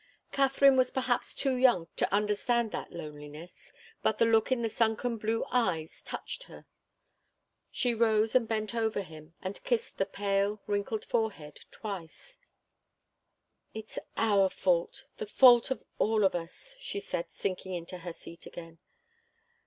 Katharine 0.31 0.77
was 0.77 0.89
perhaps 0.89 1.35
too 1.35 1.53
young 1.55 1.87
to 1.97 2.11
understand 2.11 2.71
that 2.71 2.91
loneliness, 2.91 3.71
but 4.01 4.17
the 4.17 4.25
look 4.25 4.51
in 4.51 4.63
the 4.63 4.67
sunken 4.69 5.17
blue 5.17 5.45
eyes 5.51 6.01
touched 6.01 6.45
her. 6.45 6.65
She 7.69 7.93
rose 7.93 8.33
and 8.33 8.47
bent 8.47 8.73
over 8.73 9.03
him, 9.03 9.35
and 9.43 9.63
kissed 9.63 9.99
the 9.99 10.07
pale, 10.07 10.59
wrinkled 10.65 11.05
forehead 11.05 11.59
twice. 11.69 12.39
"It's 13.75 13.99
our 14.17 14.49
fault 14.49 15.05
the 15.17 15.27
fault 15.27 15.69
of 15.69 15.83
all 15.99 16.25
us," 16.35 16.75
she 16.79 16.99
said, 16.99 17.27
sinking 17.29 17.75
into 17.75 17.99
her 17.99 18.11
seat 18.11 18.47
again. 18.47 18.79